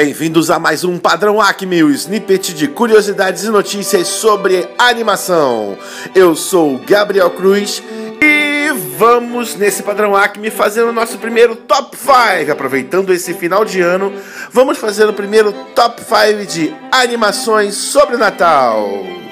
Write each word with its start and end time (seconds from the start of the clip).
Bem-vindos 0.00 0.48
a 0.48 0.60
mais 0.60 0.84
um 0.84 0.96
Padrão 0.96 1.40
Acme, 1.40 1.82
o 1.82 1.90
snippet 1.90 2.54
de 2.54 2.68
curiosidades 2.68 3.42
e 3.42 3.48
notícias 3.48 4.06
sobre 4.06 4.68
animação. 4.78 5.76
Eu 6.14 6.36
sou 6.36 6.78
Gabriel 6.78 7.28
Cruz 7.30 7.82
e 8.22 8.70
vamos 8.96 9.56
nesse 9.56 9.82
Padrão 9.82 10.14
Acme 10.14 10.52
fazer 10.52 10.82
o 10.82 10.92
nosso 10.92 11.18
primeiro 11.18 11.56
Top 11.56 11.96
5. 11.96 12.52
Aproveitando 12.52 13.12
esse 13.12 13.34
final 13.34 13.64
de 13.64 13.80
ano, 13.80 14.12
vamos 14.52 14.78
fazer 14.78 15.08
o 15.08 15.12
primeiro 15.12 15.52
Top 15.74 16.00
5 16.00 16.46
de 16.46 16.72
animações 16.92 17.74
sobre 17.74 18.16
Natal. 18.16 19.27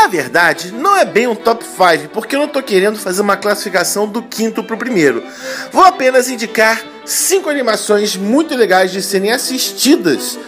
Na 0.00 0.06
verdade, 0.06 0.70
não 0.70 0.96
é 0.96 1.04
bem 1.04 1.26
um 1.26 1.34
top 1.34 1.64
5, 1.64 2.10
porque 2.12 2.36
eu 2.36 2.38
não 2.38 2.46
estou 2.46 2.62
querendo 2.62 2.96
fazer 2.96 3.20
uma 3.20 3.36
classificação 3.36 4.06
do 4.06 4.22
quinto 4.22 4.62
para 4.62 4.76
o 4.76 4.78
primeiro. 4.78 5.24
Vou 5.72 5.84
apenas 5.84 6.30
indicar 6.30 6.80
cinco 7.04 7.50
animações 7.50 8.16
muito 8.16 8.54
legais 8.54 8.92
de 8.92 9.02
serem 9.02 9.32
assistidas 9.32 10.38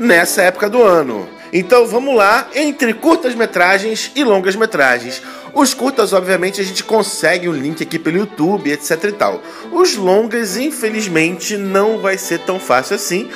nessa 0.00 0.42
época 0.42 0.68
do 0.68 0.82
ano. 0.82 1.28
Então 1.52 1.86
vamos 1.86 2.16
lá, 2.16 2.48
entre 2.56 2.92
curtas-metragens 2.92 4.10
e 4.16 4.24
longas-metragens. 4.24 5.22
Os 5.54 5.72
curtas, 5.72 6.12
obviamente, 6.12 6.60
a 6.60 6.64
gente 6.64 6.82
consegue 6.82 7.48
um 7.48 7.52
link 7.52 7.82
aqui 7.82 8.00
pelo 8.00 8.18
YouTube, 8.18 8.70
etc 8.70 9.04
e 9.04 9.12
tal. 9.12 9.40
Os 9.70 9.94
longas, 9.96 10.56
infelizmente, 10.56 11.56
não 11.56 11.98
vai 11.98 12.18
ser 12.18 12.40
tão 12.40 12.58
fácil 12.58 12.96
assim, 12.96 13.30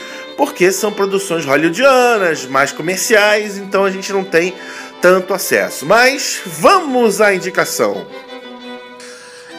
porque 0.44 0.72
são 0.72 0.90
produções 0.90 1.44
hollywoodianas, 1.44 2.46
mais 2.46 2.72
comerciais, 2.72 3.58
então 3.58 3.84
a 3.84 3.90
gente 3.92 4.12
não 4.12 4.24
tem 4.24 4.52
tanto 5.00 5.32
acesso. 5.32 5.86
Mas 5.86 6.40
vamos 6.44 7.20
à 7.20 7.32
indicação. 7.32 8.04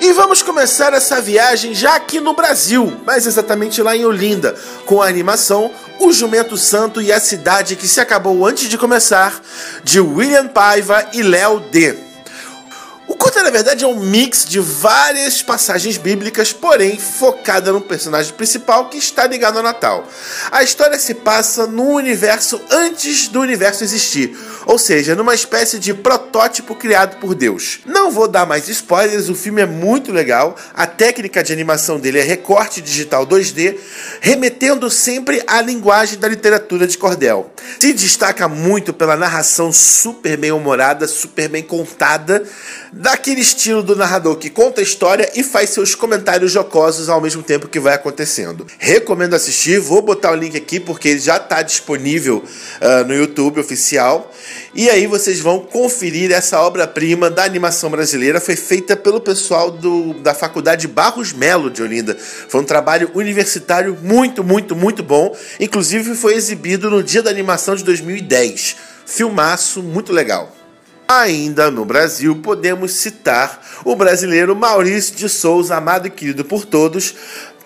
E 0.02 0.12
vamos 0.12 0.42
começar 0.42 0.94
essa 0.94 1.22
viagem 1.22 1.73
já 1.73 1.95
aqui 1.95 2.20
no 2.20 2.34
Brasil, 2.34 3.00
mais 3.06 3.25
exatamente 3.25 3.81
lá 3.81 3.95
em 3.95 4.03
Olinda, 4.03 4.58
com 4.86 5.02
a 5.02 5.08
animação 5.08 5.72
O 6.02 6.12
Jumento 6.12 6.58
Santo 6.58 7.02
e 7.02 7.14
a 7.14 7.20
Cidade 7.22 7.78
que 7.78 7.88
se 7.88 8.02
acabou 8.02 8.45
antes 8.45 8.68
de 8.68 8.78
começar, 8.78 9.42
de 9.86 10.02
William 10.02 10.50
Paiva 10.50 11.08
e 11.14 11.23
Léo 11.23 11.62
D. 11.72 12.12
O 13.34 13.36
curta, 13.36 13.50
na 13.50 13.50
verdade, 13.50 13.84
é 13.84 13.88
um 13.88 14.00
mix 14.00 14.45
de 14.45 14.59
várias 14.59 15.42
passagens 15.42 15.98
bíblicas, 15.98 16.53
porém 16.53 17.00
focada 17.00 17.72
no 17.72 17.81
personagem 17.81 18.31
principal 18.31 18.90
que 18.90 18.98
está 19.00 19.25
ligado 19.25 19.58
ao 19.58 19.64
Natal. 19.64 20.08
A 20.52 20.62
história 20.62 21.00
se 21.00 21.16
passa 21.16 21.66
no 21.66 21.84
universo 21.95 22.62
antes 22.70 23.28
do 23.28 23.42
universo 23.42 23.84
existir, 23.84 24.38
ou 24.67 24.78
seja, 24.78 25.16
numa 25.16 25.34
espécie 25.34 25.80
de 25.80 25.95
protótipo 25.95 26.75
criado 26.75 27.20
por 27.20 27.34
Deus. 27.34 27.80
Não 27.88 28.12
vou 28.12 28.28
dar 28.28 28.45
mais 28.45 28.70
spoilers, 28.70 29.30
o 29.30 29.36
filme 29.36 29.64
é 29.64 29.66
muito 29.66 30.12
legal, 30.12 30.56
a 30.72 30.86
técnica 30.86 31.44
de 31.44 31.52
animação 31.52 32.00
dele 32.00 32.20
é 32.20 32.23
recorte 32.23 32.81
digital 32.81 33.25
2D, 33.25 33.80
remetendo 34.22 34.92
sempre 34.92 35.42
à 35.47 35.59
linguagem 35.59 36.20
da 36.20 36.28
literatura 36.28 36.86
de 36.86 37.00
cordel. 37.00 37.52
Se 37.80 37.94
destaca 37.94 38.47
muito 38.47 38.94
pela 38.94 39.18
narração 39.18 39.73
super 39.73 40.38
bem 40.38 40.52
humorada, 40.52 41.08
super 41.08 41.50
bem 41.50 41.64
contada, 41.64 42.44
daquele 43.23 43.39
estilo 43.39 43.81
do 43.81 43.95
narrador 43.95 44.35
que 44.35 44.49
conta 44.49 44.81
a 44.81 44.83
história 44.83 45.31
e 45.33 45.43
faz 45.43 45.69
seus 45.69 45.95
comentários 45.95 46.52
jocosos 46.52 47.07
ao 47.07 47.21
mesmo 47.21 47.41
tempo 47.41 47.69
que 47.69 47.79
vai 47.79 47.93
acontecendo. 47.93 48.67
Recomendo 48.77 49.33
assistir, 49.33 49.79
vou 49.79 50.01
botar 50.01 50.31
o 50.31 50.35
link 50.35 50.57
aqui 50.57 50.78
porque 50.78 51.07
ele 51.07 51.19
já 51.19 51.38
está 51.38 51.62
disponível 51.62 52.44
uh, 52.44 53.07
no 53.07 53.16
YouTube 53.16 53.62
oficial. 53.62 54.29
E 54.75 54.89
aí 54.89 55.07
vocês 55.07 55.39
vão 55.39 55.62
conferir 55.62 56.33
essa 56.33 56.59
obra-prima 56.59 57.29
da 57.29 57.45
animação 57.45 57.89
brasileira. 57.89 58.41
Foi 58.41 58.57
feita 58.57 58.97
pelo 58.97 59.22
pessoal 59.22 59.72
do, 59.72 60.16
da 60.16 60.33
Faculdade 60.33 60.85
Barros 60.85 61.31
Melo 61.31 61.69
de 61.69 61.81
Olinda. 61.81 62.17
Foi 62.19 62.59
um 62.59 62.66
trabalho 62.66 63.09
universitário 63.16 63.97
muito, 64.01 64.44
muito, 64.44 64.75
muito 64.75 65.01
bom. 65.01 65.33
Inclusive 65.62 66.13
foi 66.16 66.33
exibido 66.33 66.89
no 66.89 67.01
Dia 67.01 67.23
da 67.23 67.29
Animação 67.29 67.73
de 67.73 67.85
2010. 67.85 68.75
Filmaço 69.06 69.81
muito 69.81 70.12
legal. 70.12 70.62
Ainda 71.08 71.69
no 71.69 71.86
Brasil, 71.86 72.36
podemos 72.41 72.94
citar 72.94 73.62
o 73.84 73.96
brasileiro 73.96 74.56
Maurício 74.56 75.16
de 75.16 75.28
Souza, 75.28 75.75
amado 75.75 76.08
e 76.08 76.09
querido 76.09 76.46
por 76.46 76.66
todos, 76.66 77.16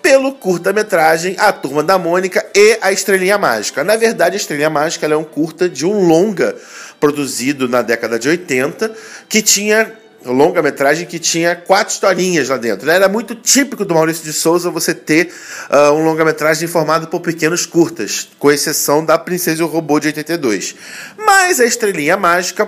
pelo 0.02 0.32
curta-metragem 0.32 1.36
A 1.38 1.52
Turma 1.52 1.82
da 1.82 1.98
Mônica 1.98 2.44
e 2.54 2.78
A 2.80 2.92
Estrelinha 2.92 3.38
Mágica. 3.38 3.84
Na 3.84 3.96
verdade, 3.96 4.34
A 4.34 4.36
Estrelinha 4.36 4.70
Mágica 4.70 5.06
é 5.06 5.16
um 5.16 5.24
curta 5.24 5.68
de 5.68 5.86
um 5.86 6.06
longa 6.06 6.56
produzido 6.98 7.68
na 7.68 7.82
década 7.82 8.18
de 8.18 8.28
80 8.28 8.92
que 9.28 9.40
tinha 9.40 9.92
longa-metragem 10.24 11.06
que 11.06 11.18
tinha 11.18 11.54
quatro 11.54 11.94
historinhas 11.94 12.48
lá 12.48 12.56
dentro. 12.56 12.90
Era 12.90 13.08
muito 13.08 13.34
típico 13.34 13.84
do 13.84 13.94
Maurício 13.94 14.24
de 14.24 14.32
Souza 14.32 14.70
você 14.70 14.94
ter 14.94 15.32
uh, 15.70 15.92
um 15.92 16.04
longa-metragem 16.04 16.66
formado 16.66 17.06
por 17.06 17.20
pequenos 17.20 17.64
curtas, 17.64 18.28
com 18.38 18.50
exceção 18.50 19.04
da 19.04 19.16
Princesa 19.16 19.62
e 19.62 19.64
o 19.64 19.68
Robô 19.68 20.00
de 20.00 20.08
82. 20.08 20.74
Mas 21.16 21.60
a 21.60 21.64
Estrelinha 21.64 22.16
Mágica 22.16 22.66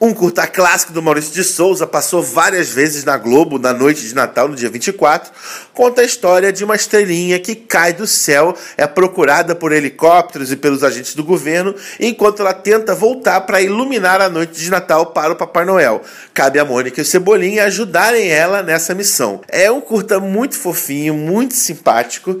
um 0.00 0.14
curta 0.14 0.46
clássico 0.46 0.94
do 0.94 1.02
Maurício 1.02 1.30
de 1.30 1.44
Souza 1.44 1.86
passou 1.86 2.22
várias 2.22 2.70
vezes 2.70 3.04
na 3.04 3.18
Globo 3.18 3.58
na 3.58 3.74
noite 3.74 4.08
de 4.08 4.14
Natal, 4.14 4.48
no 4.48 4.56
dia 4.56 4.70
24. 4.70 5.30
Conta 5.74 6.00
a 6.00 6.04
história 6.04 6.50
de 6.50 6.64
uma 6.64 6.74
estrelinha 6.74 7.38
que 7.38 7.54
cai 7.54 7.92
do 7.92 8.06
céu, 8.06 8.56
é 8.78 8.86
procurada 8.86 9.54
por 9.54 9.72
helicópteros 9.72 10.50
e 10.50 10.56
pelos 10.56 10.82
agentes 10.82 11.14
do 11.14 11.22
governo, 11.22 11.74
enquanto 11.98 12.40
ela 12.40 12.54
tenta 12.54 12.94
voltar 12.94 13.42
para 13.42 13.60
iluminar 13.60 14.22
a 14.22 14.30
noite 14.30 14.58
de 14.58 14.70
Natal 14.70 15.06
para 15.06 15.34
o 15.34 15.36
Papai 15.36 15.66
Noel. 15.66 16.00
Cabe 16.32 16.58
a 16.58 16.64
Mônica 16.64 16.98
e 16.98 17.02
o 17.02 17.06
Cebolinha 17.06 17.64
ajudarem 17.64 18.30
ela 18.30 18.62
nessa 18.62 18.94
missão. 18.94 19.42
É 19.48 19.70
um 19.70 19.82
curta 19.82 20.18
muito 20.18 20.56
fofinho, 20.56 21.12
muito 21.12 21.52
simpático 21.52 22.40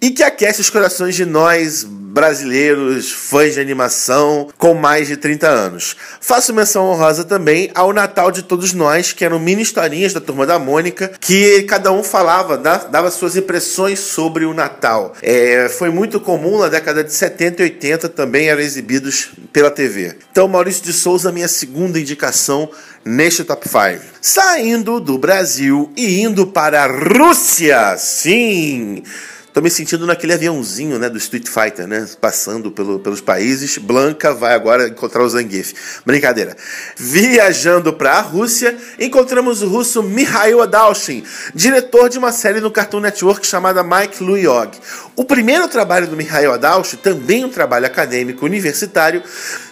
e 0.00 0.10
que 0.10 0.22
aquece 0.22 0.60
os 0.60 0.70
corações 0.70 1.16
de 1.16 1.24
nós 1.24 1.84
brasileiros, 2.12 3.10
fãs 3.10 3.54
de 3.54 3.60
animação 3.60 4.48
com 4.58 4.74
mais 4.74 5.08
de 5.08 5.16
30 5.16 5.48
anos. 5.48 5.96
Faço 6.20 6.52
menção 6.52 6.91
honrosa 6.92 7.24
também 7.24 7.70
ao 7.74 7.92
Natal 7.92 8.30
de 8.30 8.42
Todos 8.42 8.72
Nós, 8.72 9.12
que 9.12 9.24
eram 9.24 9.38
mini 9.38 9.62
historinhas 9.62 10.12
da 10.12 10.20
Turma 10.20 10.46
da 10.46 10.58
Mônica, 10.58 11.10
que 11.20 11.62
cada 11.62 11.90
um 11.92 12.02
falava, 12.02 12.56
dava 12.56 13.10
suas 13.10 13.36
impressões 13.36 13.98
sobre 13.98 14.44
o 14.44 14.54
Natal. 14.54 15.14
É, 15.22 15.68
foi 15.68 15.90
muito 15.90 16.20
comum 16.20 16.58
na 16.58 16.68
década 16.68 17.02
de 17.02 17.12
70 17.12 17.62
e 17.62 17.64
80 17.64 18.08
também 18.08 18.48
eram 18.48 18.60
exibidos 18.60 19.30
pela 19.52 19.70
TV. 19.70 20.16
Então, 20.30 20.48
Maurício 20.48 20.84
de 20.84 20.92
Souza, 20.92 21.32
minha 21.32 21.48
segunda 21.48 21.98
indicação 21.98 22.70
neste 23.04 23.44
top 23.44 23.68
5. 23.68 24.04
Saindo 24.20 25.00
do 25.00 25.18
Brasil 25.18 25.92
e 25.96 26.20
indo 26.22 26.46
para 26.46 26.84
a 26.84 26.86
Rússia, 26.86 27.96
sim! 27.98 29.02
Tô 29.52 29.60
me 29.60 29.68
sentindo 29.68 30.06
naquele 30.06 30.32
aviãozinho, 30.32 30.98
né, 30.98 31.10
do 31.10 31.18
Street 31.18 31.46
Fighter, 31.46 31.86
né, 31.86 32.08
passando 32.18 32.70
pelo, 32.70 32.98
pelos 32.98 33.20
países. 33.20 33.76
Blanca 33.76 34.32
vai 34.32 34.54
agora 34.54 34.88
encontrar 34.88 35.22
o 35.22 35.28
Zangief. 35.28 35.74
Brincadeira. 36.06 36.56
Viajando 36.96 37.92
para 37.92 38.12
a 38.12 38.20
Rússia, 38.22 38.74
encontramos 38.98 39.60
o 39.60 39.68
russo 39.68 40.02
Mikhail 40.02 40.62
Adalshin, 40.62 41.22
diretor 41.54 42.08
de 42.08 42.16
uma 42.16 42.32
série 42.32 42.60
no 42.60 42.70
Cartoon 42.70 43.00
Network 43.00 43.46
chamada 43.46 43.82
Mike 43.82 44.24
Luyog. 44.24 44.78
O 45.14 45.22
primeiro 45.22 45.68
trabalho 45.68 46.08
do 46.08 46.16
Mikhail 46.16 46.54
Adalshin, 46.54 46.96
também 46.96 47.44
um 47.44 47.50
trabalho 47.50 47.84
acadêmico 47.84 48.46
universitário, 48.46 49.22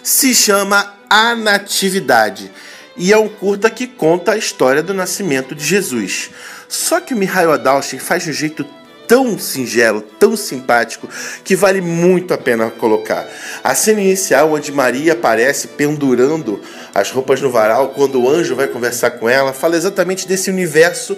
se 0.03 0.35
chama 0.35 0.93
A 1.09 1.35
Natividade. 1.35 2.51
E 2.95 3.11
é 3.11 3.17
um 3.17 3.27
curta 3.27 3.67
que 3.67 3.87
conta 3.87 4.33
a 4.33 4.37
história 4.37 4.83
do 4.83 4.93
nascimento 4.93 5.55
de 5.55 5.65
Jesus. 5.65 6.29
Só 6.67 7.01
que 7.01 7.15
o 7.15 7.17
Mikhail 7.17 7.51
Adalshin 7.51 7.97
faz 7.97 8.25
de 8.25 8.29
um 8.29 8.33
jeito 8.33 8.63
tão 9.11 9.37
singelo, 9.37 9.99
tão 9.99 10.37
simpático, 10.37 11.05
que 11.43 11.53
vale 11.53 11.81
muito 11.81 12.33
a 12.33 12.37
pena 12.37 12.69
colocar. 12.69 13.27
A 13.61 13.75
cena 13.75 13.99
inicial, 13.99 14.53
onde 14.53 14.71
Maria 14.71 15.11
aparece 15.11 15.67
pendurando 15.67 16.61
as 16.95 17.11
roupas 17.11 17.41
no 17.41 17.51
varal, 17.51 17.89
quando 17.89 18.21
o 18.21 18.29
anjo 18.29 18.55
vai 18.55 18.69
conversar 18.69 19.11
com 19.11 19.27
ela, 19.27 19.51
fala 19.51 19.75
exatamente 19.75 20.25
desse 20.25 20.49
universo 20.49 21.17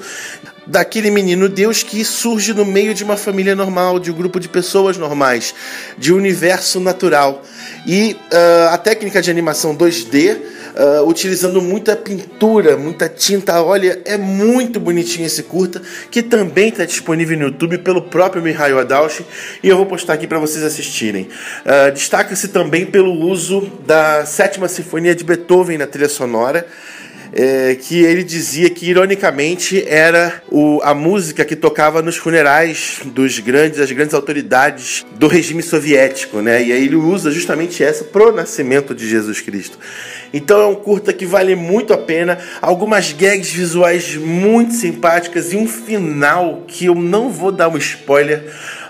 daquele 0.65 1.09
menino 1.09 1.49
Deus 1.49 1.83
que 1.83 2.03
surge 2.03 2.53
no 2.53 2.65
meio 2.65 2.93
de 2.93 3.03
uma 3.03 3.17
família 3.17 3.55
normal, 3.55 3.99
de 3.99 4.11
um 4.11 4.13
grupo 4.13 4.39
de 4.39 4.47
pessoas 4.47 4.97
normais, 4.97 5.53
de 5.97 6.13
um 6.13 6.17
universo 6.17 6.79
natural. 6.79 7.43
E 7.85 8.15
uh, 8.31 8.69
a 8.73 8.77
técnica 8.77 9.21
de 9.21 9.29
animação 9.29 9.75
2D 9.75 10.37
uh, 10.73 11.07
utilizando 11.07 11.61
muita 11.61 11.95
pintura, 11.95 12.77
muita 12.77 13.07
tinta. 13.09 13.61
Olha, 13.61 13.99
é 14.05 14.17
muito 14.17 14.79
bonitinho 14.79 15.25
esse 15.25 15.43
curta, 15.43 15.81
que 16.09 16.21
também 16.21 16.69
está 16.69 16.85
disponível 16.85 17.37
no 17.37 17.45
YouTube 17.45 17.79
pelo 17.79 18.01
próprio 18.01 18.41
Mihail 18.41 18.79
Adalchi 18.79 19.25
e 19.61 19.69
eu 19.69 19.77
vou 19.77 19.85
postar 19.85 20.13
aqui 20.13 20.27
para 20.27 20.39
vocês 20.39 20.63
assistirem. 20.63 21.27
Uh, 21.65 21.91
Destaca-se 21.93 22.47
também 22.49 22.85
pelo 22.85 23.11
uso 23.11 23.71
da 23.85 24.25
sétima 24.25 24.67
sinfonia 24.67 25.15
de 25.15 25.23
Beethoven 25.23 25.77
na 25.77 25.87
trilha 25.87 26.09
sonora 26.09 26.65
é, 27.35 27.75
que 27.75 28.03
ele 28.03 28.23
dizia 28.23 28.69
que, 28.69 28.87
ironicamente, 28.87 29.83
era 29.87 30.41
o, 30.51 30.79
a 30.83 30.93
música 30.93 31.43
que 31.43 31.55
tocava 31.55 32.01
nos 32.01 32.15
funerais 32.15 32.99
dos 33.05 33.39
grandes, 33.39 33.79
das 33.79 33.91
grandes 33.91 34.13
autoridades 34.13 35.03
do 35.17 35.27
regime 35.27 35.63
soviético, 35.63 36.41
né? 36.41 36.63
E 36.63 36.71
aí 36.71 36.85
ele 36.85 36.95
usa 36.95 37.31
justamente 37.31 37.83
essa 37.83 38.03
pro 38.03 38.31
nascimento 38.31 38.93
de 38.93 39.09
Jesus 39.09 39.41
Cristo. 39.41 39.79
Então 40.31 40.61
é 40.61 40.67
um 40.67 40.75
curta 40.75 41.11
que 41.11 41.25
vale 41.25 41.55
muito 41.55 41.93
a 41.93 41.97
pena, 41.97 42.37
algumas 42.61 43.11
gags 43.11 43.51
visuais 43.51 44.15
muito 44.15 44.73
simpáticas 44.73 45.53
e 45.53 45.57
um 45.57 45.67
final 45.67 46.63
que 46.67 46.85
eu 46.85 46.95
não 46.95 47.29
vou 47.29 47.51
dar 47.51 47.69
um 47.69 47.77
spoiler, 47.77 48.43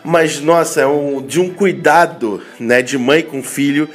mas 0.04 0.39
nossa, 0.39 0.81
é 0.81 0.88
um, 0.88 1.22
de 1.22 1.39
um 1.39 1.50
cuidado, 1.50 2.42
né, 2.60 2.81
de 2.81 2.98
mãe 2.98 3.22
com 3.22 3.42
filho 3.42 3.89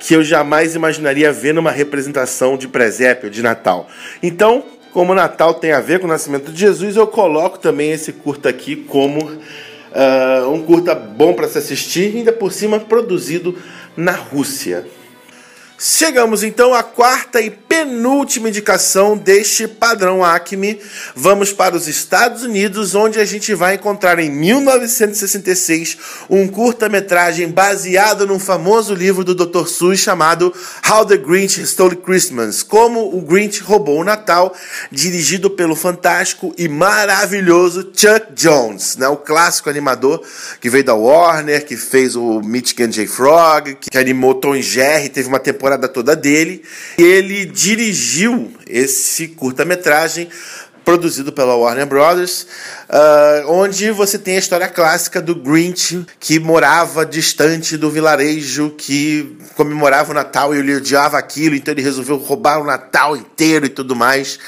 que 0.00 0.14
eu 0.14 0.24
jamais 0.24 0.74
imaginaria 0.74 1.30
ver 1.30 1.52
numa 1.52 1.70
representação 1.70 2.56
de 2.56 2.66
presépio, 2.66 3.30
de 3.30 3.42
Natal. 3.42 3.86
Então, 4.22 4.64
como 4.92 5.14
Natal 5.14 5.54
tem 5.54 5.72
a 5.72 5.80
ver 5.80 6.00
com 6.00 6.06
o 6.06 6.08
nascimento 6.08 6.50
de 6.50 6.58
Jesus, 6.58 6.96
eu 6.96 7.06
coloco 7.06 7.58
também 7.58 7.92
esse 7.92 8.12
curta 8.12 8.48
aqui 8.48 8.74
como 8.74 9.24
uh, 9.24 10.50
um 10.50 10.62
curta 10.62 10.94
bom 10.94 11.34
para 11.34 11.46
se 11.46 11.58
assistir, 11.58 12.16
ainda 12.16 12.32
por 12.32 12.50
cima 12.50 12.80
produzido 12.80 13.56
na 13.96 14.12
Rússia. 14.12 14.86
Chegamos 15.78 16.42
então 16.42 16.74
à 16.74 16.82
quarta 16.94 17.40
e 17.40 17.50
penúltima 17.50 18.48
indicação 18.48 19.16
deste 19.16 19.66
padrão 19.66 20.24
Acme. 20.24 20.80
Vamos 21.14 21.52
para 21.52 21.76
os 21.76 21.88
Estados 21.88 22.42
Unidos, 22.42 22.94
onde 22.94 23.18
a 23.18 23.24
gente 23.24 23.54
vai 23.54 23.74
encontrar 23.74 24.18
em 24.18 24.30
1966 24.30 25.96
um 26.28 26.46
curta-metragem 26.46 27.48
baseado 27.48 28.26
num 28.26 28.38
famoso 28.38 28.94
livro 28.94 29.24
do 29.24 29.34
Dr. 29.34 29.66
Seuss 29.66 30.00
chamado 30.00 30.52
How 30.88 31.06
the 31.06 31.16
Grinch 31.16 31.60
Stole 31.62 31.96
Christmas, 31.96 32.62
como 32.62 33.16
o 33.16 33.20
Grinch 33.20 33.60
roubou 33.62 34.00
o 34.00 34.04
Natal, 34.04 34.54
dirigido 34.90 35.50
pelo 35.50 35.76
fantástico 35.76 36.54
e 36.58 36.68
maravilhoso 36.68 37.90
Chuck 37.94 38.32
Jones, 38.34 38.96
né? 38.96 39.08
o 39.08 39.16
clássico 39.16 39.70
animador 39.70 40.22
que 40.60 40.68
veio 40.68 40.84
da 40.84 40.94
Warner, 40.94 41.64
que 41.64 41.76
fez 41.76 42.16
o 42.16 42.40
Michigan 42.40 42.90
J. 42.90 43.06
Frog, 43.06 43.76
que 43.80 43.96
animou 43.96 44.34
Tom 44.34 44.60
Jerry, 44.60 45.08
teve 45.08 45.28
uma 45.28 45.40
temporada 45.40 45.88
toda 45.88 46.16
dele. 46.16 46.62
Ele 46.98 47.46
dirigiu 47.46 48.52
esse 48.68 49.28
curta-metragem 49.28 50.28
produzido 50.84 51.32
pela 51.32 51.54
Warner 51.54 51.86
Brothers, 51.86 52.46
uh, 52.88 53.50
onde 53.50 53.90
você 53.90 54.18
tem 54.18 54.36
a 54.36 54.38
história 54.38 54.68
clássica 54.68 55.20
do 55.20 55.34
Grinch 55.34 56.04
que 56.18 56.38
morava 56.38 57.06
distante 57.06 57.76
do 57.76 57.90
vilarejo, 57.90 58.70
que 58.76 59.36
comemorava 59.54 60.10
o 60.10 60.14
Natal 60.14 60.54
e 60.54 60.58
ele 60.58 60.76
odiava 60.76 61.18
aquilo, 61.18 61.54
então 61.54 61.72
ele 61.72 61.82
resolveu 61.82 62.16
roubar 62.16 62.60
o 62.60 62.64
Natal 62.64 63.16
inteiro 63.16 63.66
e 63.66 63.68
tudo 63.68 63.94
mais. 63.94 64.38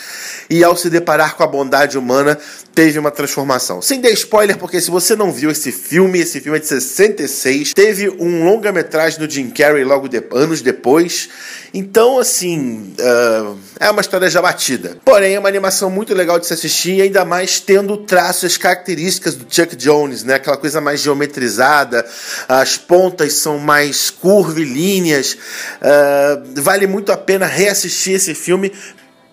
E 0.49 0.63
ao 0.63 0.77
se 0.77 0.91
deparar 0.91 1.37
com 1.37 1.43
a 1.43 1.47
bondade 1.47 1.97
humana, 1.97 2.39
teve 2.75 2.99
uma 2.99 3.11
transformação. 3.11 3.81
Sem 3.83 4.01
dar 4.01 4.11
spoiler, 4.11 4.59
porque 4.59 4.81
se 4.81 4.91
você 4.91 5.15
não 5.15 5.33
viu 5.33 5.51
esse 5.51 5.71
filme, 5.71 6.19
esse 6.21 6.41
filme 6.41 6.59
é 6.59 6.61
de 6.61 6.67
66, 6.67 7.73
teve 7.75 8.09
um 8.09 8.45
longa-metragem 8.45 9.19
do 9.19 9.31
Jim 9.31 9.51
Carrey 9.51 9.85
logo 9.85 10.09
de, 10.09 10.23
anos 10.33 10.61
depois. 10.61 11.29
Então, 11.73 12.19
assim, 12.19 12.95
uh, 12.99 13.59
é 13.79 13.91
uma 13.91 14.01
história 14.01 14.29
já 14.29 14.41
batida. 14.43 14.97
Porém, 15.05 15.35
é 15.35 15.39
uma 15.39 15.49
animação 15.49 15.91
muito 15.91 16.15
legal 16.15 16.22
de 16.39 16.47
se 16.47 16.55
assistir, 16.55 17.03
ainda 17.03 17.25
mais 17.25 17.61
tendo 17.61 17.97
traços, 17.97 18.57
características 18.57 19.35
do 19.35 19.47
Chuck 19.49 19.77
Jones, 19.77 20.25
né? 20.25 20.35
Aquela 20.35 20.57
coisa 20.57 20.81
mais 20.81 21.01
geometrizada, 21.01 22.05
as 22.49 22.77
pontas 22.77 23.35
são 23.35 23.59
mais 23.59 24.11
curvilíneas. 24.11 25.35
Uh, 25.35 26.61
vale 26.63 26.87
muito 26.87 27.13
a 27.13 27.17
pena 27.17 27.47
reassistir 27.47 28.15
esse 28.15 28.35
filme 28.35 28.73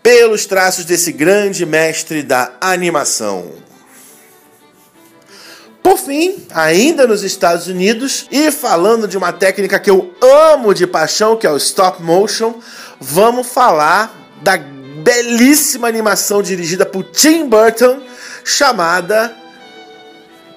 pelos 0.02 0.46
traços 0.46 0.86
desse 0.86 1.12
grande 1.12 1.66
mestre 1.66 2.24
da 2.24 2.52
animação. 2.62 3.52
Por 5.82 5.98
fim, 5.98 6.46
ainda 6.54 7.08
nos 7.08 7.24
Estados 7.24 7.68
Unidos, 7.68 8.28
e 8.30 8.52
falando 8.52 9.08
de 9.08 9.18
uma 9.18 9.32
técnica 9.32 9.80
que 9.80 9.90
eu 9.90 10.14
amo 10.22 10.74
de 10.74 10.86
paixão, 10.86 11.36
que 11.38 11.48
é 11.48 11.52
o 11.52 11.58
stop 11.58 12.02
motion, 12.04 12.56
vamos 13.00 13.48
falar 13.48 14.14
da 14.42 14.58
belíssima 15.00 15.88
animação 15.88 16.42
dirigida 16.42 16.86
por 16.86 17.04
Tim 17.04 17.48
Burton, 17.48 18.02
chamada 18.44 19.36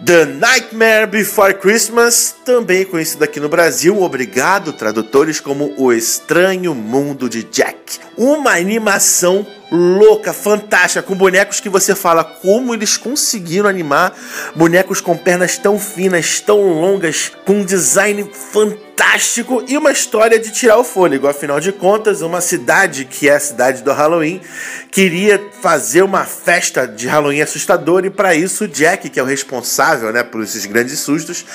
The 0.05 0.25
Nightmare 0.25 1.07
Before 1.07 1.55
Christmas, 1.55 2.35
também 2.45 2.85
conhecido 2.85 3.23
aqui 3.23 3.39
no 3.39 3.49
Brasil, 3.49 4.03
obrigado 4.03 4.73
tradutores 4.73 5.39
como 5.39 5.75
O 5.79 5.93
Estranho 5.93 6.75
Mundo 6.75 7.29
de 7.29 7.45
Jack. 7.45 8.01
Uma 8.17 8.53
animação 8.57 9.47
louca, 9.73 10.35
fantástica, 10.35 11.03
com 11.03 11.15
bonecos 11.15 11.59
que 11.59 11.71
você 11.71 11.95
fala 11.95 12.23
como 12.23 12.75
eles 12.75 12.99
conseguiram 12.99 13.69
animar 13.69 14.15
bonecos 14.55 15.01
com 15.01 15.17
pernas 15.17 15.57
tão 15.57 15.79
finas, 15.79 16.41
tão 16.41 16.61
longas, 16.61 17.33
com 17.47 17.61
um 17.61 17.65
design 17.65 18.31
fantástico 18.53 19.65
e 19.67 19.79
uma 19.79 19.91
história 19.91 20.39
de 20.39 20.53
tirar 20.53 20.77
o 20.77 20.85
fôlego. 20.85 21.27
Afinal 21.27 21.59
de 21.59 21.73
contas, 21.73 22.21
uma 22.21 22.43
cidade 22.43 23.07
que 23.07 23.31
é 23.31 23.37
a 23.37 23.41
cidade 23.41 23.83
do 23.83 23.93
Halloween 23.93 24.43
queria 24.91 25.43
fazer 25.63 26.03
uma 26.03 26.25
festa 26.25 26.87
de 26.87 27.09
Halloween 27.09 27.41
assustadora 27.41 28.07
e 28.07 28.11
para 28.11 28.35
isso 28.35 28.69
Jack, 28.69 29.09
que 29.09 29.19
é 29.19 29.23
o 29.23 29.27
responsável, 29.27 30.13
né, 30.13 30.23
por 30.23 30.43
esses 30.43 30.67
grandes 30.67 30.99
sustos, 30.99 31.47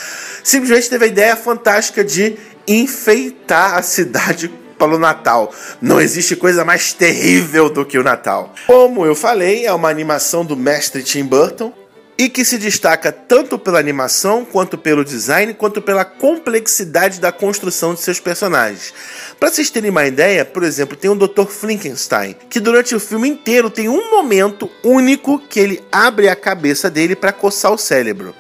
simplesmente 0.43 0.89
teve 0.89 1.05
a 1.05 1.07
ideia 1.07 1.35
fantástica 1.35 2.03
de 2.03 2.35
enfeitar 2.67 3.75
a 3.75 3.83
cidade 3.83 4.51
para 4.77 4.95
o 4.95 4.99
Natal. 4.99 5.53
Não 5.81 5.99
existe 5.99 6.35
coisa 6.35 6.63
mais 6.63 6.93
terrível 6.93 7.69
do 7.69 7.85
que 7.85 7.97
o 7.97 8.03
Natal. 8.03 8.53
Como 8.65 9.05
eu 9.05 9.15
falei, 9.15 9.65
é 9.65 9.73
uma 9.73 9.89
animação 9.89 10.45
do 10.45 10.55
mestre 10.55 11.03
Tim 11.03 11.23
Burton 11.23 11.73
e 12.17 12.27
que 12.29 12.43
se 12.43 12.57
destaca 12.57 13.11
tanto 13.11 13.59
pela 13.59 13.79
animação, 13.79 14.43
quanto 14.43 14.77
pelo 14.77 15.05
design, 15.05 15.53
quanto 15.53 15.81
pela 15.81 16.03
complexidade 16.03 17.19
da 17.19 17.31
construção 17.31 17.93
de 17.93 18.01
seus 18.01 18.19
personagens. 18.19 18.93
Para 19.39 19.51
vocês 19.51 19.69
terem 19.69 19.91
uma 19.91 20.07
ideia, 20.07 20.43
por 20.43 20.63
exemplo, 20.63 20.97
tem 20.97 21.11
o 21.11 21.15
Dr. 21.15 21.45
Frankenstein, 21.45 22.35
que 22.49 22.59
durante 22.59 22.95
o 22.95 22.99
filme 22.99 23.29
inteiro 23.29 23.69
tem 23.69 23.87
um 23.87 24.09
momento 24.09 24.69
único 24.83 25.39
que 25.39 25.59
ele 25.59 25.83
abre 25.91 26.27
a 26.27 26.35
cabeça 26.35 26.89
dele 26.89 27.15
para 27.15 27.31
coçar 27.31 27.71
o 27.71 27.77
cérebro. 27.77 28.33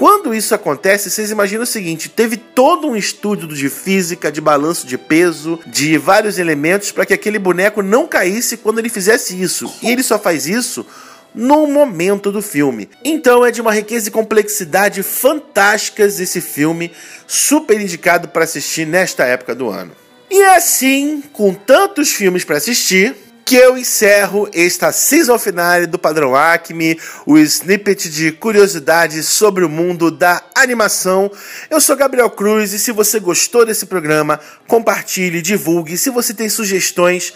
Quando 0.00 0.34
isso 0.34 0.54
acontece, 0.54 1.10
vocês 1.10 1.30
imaginam 1.30 1.64
o 1.64 1.66
seguinte: 1.66 2.08
teve 2.08 2.38
todo 2.38 2.88
um 2.88 2.96
estudo 2.96 3.46
de 3.46 3.68
física, 3.68 4.32
de 4.32 4.40
balanço 4.40 4.86
de 4.86 4.96
peso, 4.96 5.60
de 5.66 5.98
vários 5.98 6.38
elementos 6.38 6.90
para 6.90 7.04
que 7.04 7.12
aquele 7.12 7.38
boneco 7.38 7.82
não 7.82 8.06
caísse 8.06 8.56
quando 8.56 8.78
ele 8.78 8.88
fizesse 8.88 9.38
isso. 9.38 9.70
E 9.82 9.90
ele 9.90 10.02
só 10.02 10.18
faz 10.18 10.46
isso 10.46 10.86
no 11.34 11.66
momento 11.66 12.32
do 12.32 12.40
filme. 12.40 12.88
Então 13.04 13.44
é 13.44 13.50
de 13.50 13.60
uma 13.60 13.74
riqueza 13.74 14.08
e 14.08 14.10
complexidade 14.10 15.02
fantásticas 15.02 16.18
esse 16.18 16.40
filme, 16.40 16.92
super 17.26 17.78
indicado 17.78 18.28
para 18.28 18.44
assistir 18.44 18.86
nesta 18.86 19.26
época 19.26 19.54
do 19.54 19.68
ano. 19.68 19.92
E 20.30 20.42
assim, 20.44 21.22
com 21.30 21.52
tantos 21.52 22.10
filmes 22.10 22.42
para 22.42 22.56
assistir, 22.56 23.14
que 23.50 23.56
eu 23.56 23.76
encerro 23.76 24.48
esta 24.54 24.92
season 24.92 25.36
finale 25.36 25.84
do 25.84 25.98
Padrão 25.98 26.36
Acme, 26.36 26.96
o 27.26 27.36
snippet 27.36 28.08
de 28.08 28.30
curiosidades 28.30 29.26
sobre 29.26 29.64
o 29.64 29.68
mundo 29.68 30.08
da 30.08 30.40
animação. 30.54 31.28
Eu 31.68 31.80
sou 31.80 31.96
Gabriel 31.96 32.30
Cruz 32.30 32.72
e 32.72 32.78
se 32.78 32.92
você 32.92 33.18
gostou 33.18 33.66
desse 33.66 33.86
programa, 33.86 34.38
compartilhe, 34.68 35.42
divulgue. 35.42 35.98
Se 35.98 36.10
você 36.10 36.32
tem 36.32 36.48
sugestões, 36.48 37.32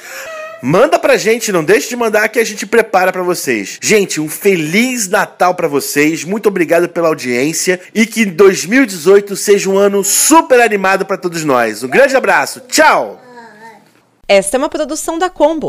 Manda 0.62 0.98
pra 0.98 1.18
gente, 1.18 1.52
não 1.52 1.62
deixe 1.62 1.90
de 1.90 1.96
mandar 1.96 2.26
que 2.28 2.38
a 2.38 2.44
gente 2.44 2.64
prepara 2.64 3.12
para 3.12 3.22
vocês. 3.22 3.78
Gente, 3.82 4.18
um 4.18 4.30
feliz 4.30 5.08
Natal 5.08 5.54
para 5.54 5.68
vocês. 5.68 6.24
Muito 6.24 6.48
obrigado 6.48 6.88
pela 6.88 7.08
audiência 7.08 7.78
e 7.94 8.06
que 8.06 8.24
2018 8.24 9.36
seja 9.36 9.68
um 9.68 9.76
ano 9.76 10.02
super 10.02 10.60
animado 10.60 11.04
para 11.04 11.18
todos 11.18 11.44
nós. 11.44 11.82
Um 11.82 11.88
grande 11.88 12.16
abraço. 12.16 12.60
Tchau. 12.60 13.20
Esta 14.26 14.56
é 14.56 14.58
uma 14.58 14.70
produção 14.70 15.18
da 15.18 15.28
Combo. 15.28 15.68